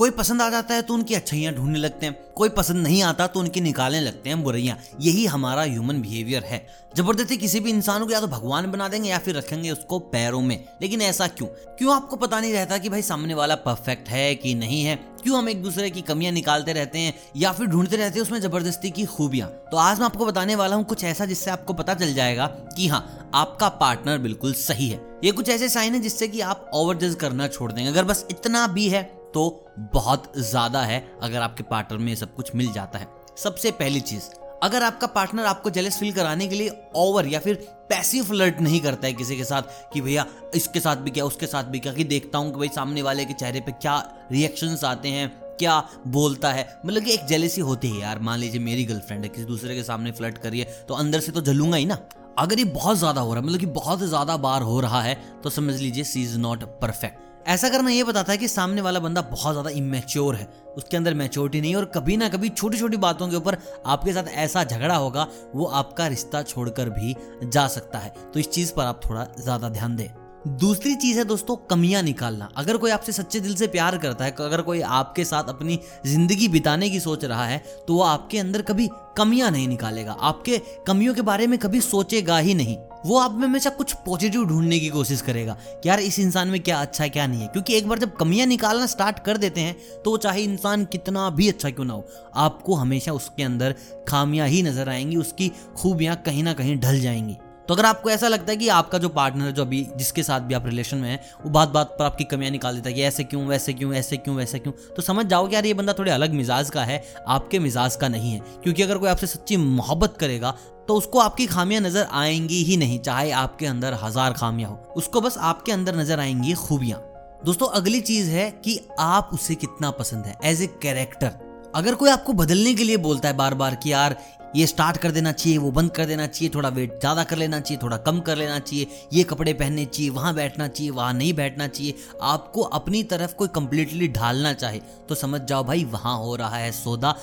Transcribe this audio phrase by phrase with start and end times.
[0.00, 3.26] कोई पसंद आ जाता है तो उनकी अच्छाइयाँ ढूँढने लगते हैं। कोई पसंद नहीं आता
[3.26, 8.04] तो उनकी निकालने लगते हैं बुराइयाँ। यही हमारा ह्यूमन बिहेवियर है। ज़बरदस्ती किसी भी इंसान
[8.04, 11.46] को या तो भगवान बना देंगे या फिर रखेंगे उसको पैरों में। लेकिन ऐसा क्यों?
[11.78, 14.96] क्यों आपको पता नहीं रहता कि भाई सामने वाला परफेक्ट है कि नहीं है?
[15.22, 18.40] क्यों हम एक दूसरे की कमियाँ निकालते रहते हैं या फिर ढूंढते रहते हैं उसमें
[18.40, 19.48] ज़बरदस्ती की खूबियाँ?
[19.48, 22.88] तो आज मैं आपको बताने वाला हूँ कुछ ऐसा जिससे आपको पता चल जाएगा कि
[22.88, 26.96] हाँ आपका पार्टनर बिल्कुल सही है। ये कुछ ऐसे साइन है जिससे कि आप ओवर
[26.96, 29.48] जज करना छोड़ देंगे। अगर बस इतना भी है तो
[29.94, 34.28] बहुत ज़्यादा है अगर आपके पार्टनर में सब कुछ मिल जाता है। सबसे पहली चीज़,
[34.62, 37.54] अगर आपका पार्टनर आपको जेलस फील कराने के लिए ओवर या फिर
[37.90, 41.46] पैसिव फ्लर्ट नहीं करता है किसी के साथ कि भैया इसके साथ भी क्या, उसके
[41.46, 43.96] साथ भी क्या, कि देखता हूँ कि भाई सामने वाले के चेहरे पे क्या
[44.32, 48.60] रिएक्शंस आते हैं, क्या बोलता है। मतलब कि एक जेलेसी होती है यार, मान लीजिए
[48.60, 51.86] मेरी गर्लफ्रेंड है, किसी दूसरे के सामने फ्लर्ट करिए तो अंदर से तो जलूँगा ही
[51.86, 51.98] ना।
[52.38, 55.14] अगर ये बहुत ज़्यादा हो रहा है मतलब कि बहुत ज़्यादा बार हो रहा है
[55.42, 59.00] तो समझ लीजिए सी इज़ नॉट परफेक्ट। ऐसा करना ये बताता है कि सामने वाला
[59.00, 62.96] बंदा बहुत ज़्यादा इमेच्योर है। उसके अंदर मेच्योरिटी नहीं और कभी ना कभी छोटी छोटी
[62.96, 67.98] बातों के ऊपर आपके साथ ऐसा झगड़ा होगा, वो आपका रिश्ता छोड़कर भी जा सकता
[67.98, 70.08] है। तो इस चीज़ पर आप थोड़ा ज़्यादा ध्यान दें।
[70.48, 74.34] दूसरी चीज़ है दोस्तों, कमियाँ निकालना। अगर कोई आपसे सच्चे दिल से प्यार करता है,
[74.40, 78.62] अगर कोई आपके साथ अपनी ज़िंदगी बिताने की सोच रहा है तो वो आपके अंदर
[78.62, 83.32] कभी कमियाँ नहीं निकालेगा। आपके कमियों के बारे में कभी सोचेगा ही नहीं। वो आप
[83.32, 87.04] में हमेशा कुछ पॉजिटिव ढूँढने की कोशिश करेगा कि यार, इस इंसान में क्या अच्छा
[87.04, 87.48] है, क्या नहीं है?
[87.48, 91.48] क्योंकि एक बार जब कमियाँ निकालना स्टार्ट कर देते हैं तो चाहे इंसान कितना भी
[91.48, 93.74] अच्छा क्यों ना हो, आपको हमेशा उसके अंदर
[94.08, 97.36] खामियाँ ही नज़र आएँगी, उसकी खूबियाँ कहीं ना कहीं ढल जाएँगी।
[97.70, 100.40] तो अगर आपको ऐसा लगता है कि आपका जो पार्टनर है, जो अभी जिसके साथ
[100.40, 103.02] भी आप रिलेशन में है, वो बात बात पर आपकी कमियाँ निकाल देता है कि
[103.02, 105.92] ऐसे क्यों, वैसे क्यों, ऐसे क्यों, वैसे क्यों तो समझ जाओ कि यार ये बंदा
[105.92, 109.56] थोड़े अलग मिजाज का है, आपके मिजाज का नहीं है। क्योंकि अगर कोई आपसे सच्ची
[109.56, 110.50] मोहब्बत करेगा
[110.88, 115.20] तो उसको आपकी खामियाँ नज़र आएँगी ही नहीं, चाहे आपके अंदर हज़ार खामियाँ हो। उसको
[115.20, 117.00] बस आपके अंदर नज़र आएँगी खूबियाँ।
[117.44, 122.10] दोस्तों, अगली चीज़ है कि आप उसे कितना पसंद है एज ए कैरेक्टर अगर कोई
[122.10, 124.16] आपको बदलने के लिए बोलता है बार बार कि यार,
[124.56, 127.60] ये स्टार्ट कर देना चाहिए, वो बंद कर देना चाहिए, थोड़ा वेट ज़्यादा कर लेना
[127.60, 131.32] चाहिए, थोड़ा कम कर लेना चाहिए, ये कपड़े पहनने चाहिए, वहाँ बैठना चाहिए, वहाँ नहीं
[131.34, 136.34] बैठना चाहिए, आपको अपनी तरफ़ कोई कम्प्लीटली ढालना चाहे तो समझ जाओ भाई, वहाँ हो
[136.36, 137.14] रहा है सौदा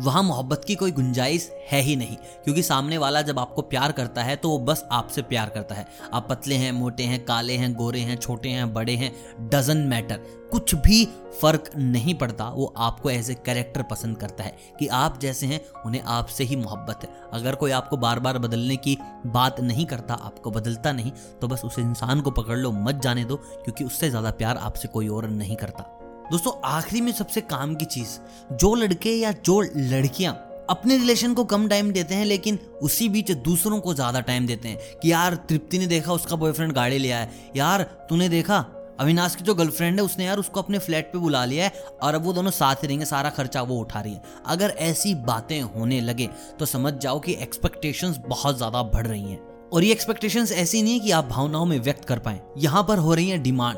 [0.00, 4.22] वहाँ मोहब्बत की कोई गुंजाइश है ही नहीं। क्योंकि सामने वाला जब आपको प्यार करता
[4.22, 7.72] है तो वो बस आपसे प्यार करता है। आप पतले हैं, मोटे हैं, काले हैं,
[7.74, 9.12] गोरे हैं, छोटे हैं, बड़े हैं
[9.50, 10.20] डजन मैटर
[10.52, 11.04] कुछ भी
[11.40, 15.60] फ़र्क नहीं पड़ता, वो आपको एज ए कैरेक्टर पसंद करता है। कि आप जैसे हैं,
[15.86, 18.96] उन्हें आपसे ही मोहब्बत है। अगर कोई आपको बार बार बदलने की
[19.26, 23.24] बात नहीं करता, आपको बदलता नहीं तो बस उस इंसान को पकड़ लो, मत जाने
[23.24, 25.92] दो, क्योंकि उससे ज़्यादा प्यार आपसे कोई और नहीं करता।
[26.30, 28.18] दोस्तों, आखिरी में सबसे काम की चीज़,
[28.52, 30.32] जो लड़के या जो लड़कियाँ
[30.70, 34.68] अपने रिलेशन को कम टाइम देते हैं, लेकिन उसी बीच दूसरों को ज़्यादा टाइम देते
[34.68, 38.58] हैं कि यार, तृप्ति ने देखा उसका बॉयफ्रेंड गाड़ी लिया है। यार, तूने देखा?
[39.00, 42.14] अविनाश की जो गर्लफ्रेंड है, उसने यार उसको अपने फ्लैट पे बुला लिया है और
[42.14, 45.60] अब वो दोनों साथ ही रहेंगे, सारा खर्चा वो उठा रही है। अगर ऐसी बातें
[45.62, 49.40] होने लगे तो समझ जाओ कि एक्सपेक्टेशंस बहुत ज़्यादा बढ़ रही हैं।
[49.72, 52.98] और ये एक्सपेक्टेशंस ऐसी नहीं है कि आप भावनाओं में व्यक्त कर पाए। यहाँ पर
[52.98, 53.76] हो रही है डिमांड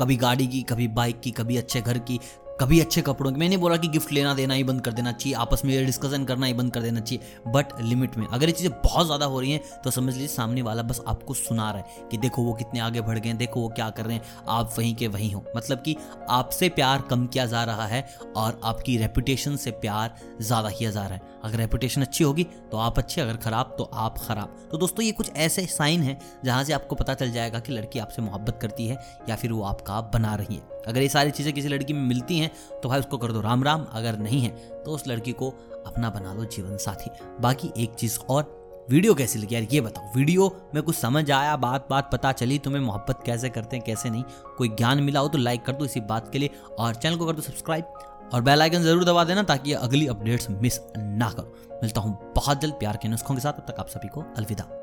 [0.00, 2.20] कभी गाड़ी की कभी बाइक की कभी अच्छे घर की
[2.60, 5.34] कभी अच्छे कपड़ों की मैंने बोला कि गिफ्ट लेना देना ही बंद कर देना चाहिए।
[5.36, 8.72] आपस में डिस्कशन करना ही बंद कर देना चाहिए। बट लिमिट में, अगर ये चीज़ें
[8.74, 12.08] बहुत ज़्यादा हो रही हैं तो समझ लीजिए सामने वाला बस आपको सुना रहा है
[12.10, 14.94] कि देखो वो कितने आगे बढ़ गए देखो वो क्या कर रहे हैं, आप वहीं
[14.94, 15.96] के वहीं हो। मतलब कि
[16.30, 21.02] आपसे प्यार कम किया जा रहा है और आपकी रेपुटेशन से प्यार ज़्यादा किया जा
[21.02, 24.78] रहा है। अगर रेपुटेशन अच्छी होगी तो आप अच्छे, अगर खराब तो आप खराब। तो
[24.78, 28.22] दोस्तों, ये कुछ ऐसे साइन है जहाँ से आपको पता चल जाएगा कि लड़की आपसे
[28.22, 28.98] मोहब्बत करती है
[29.28, 32.38] या फिर वो आपका बना रही है। अगर ये सारी चीज़ें किसी लड़की में मिलती
[32.38, 32.50] हैं
[32.82, 34.50] तो भाई उसको कर दो राम राम अगर नहीं है
[34.84, 35.48] तो उस लड़की को
[35.86, 38.56] अपना बना लो जीवन साथी। बाकी एक चीज़ और,
[38.90, 39.54] वीडियो कैसी लगी?
[39.54, 43.48] यार ये बताओ, वीडियो में कुछ समझ आया, बात बात पता चली, तुम्हें मोहब्बत कैसे
[43.48, 44.24] करते हैं, कैसे नहीं?
[44.58, 47.26] कोई ज्ञान मिला हो तो लाइक कर दो इसी बात के लिए, और चैनल को
[47.26, 51.78] कर दो सब्सक्राइब और बेल आइकन ज़रूर दबा देना ताकि अगली अपडेट्स मिस ना करो।
[51.82, 54.77] मिलता हूँ बहुत जल्द प्यार के नुस्खों के साथ, तब तक आप सभी को अलविदा।